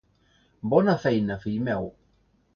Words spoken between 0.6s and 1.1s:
Bona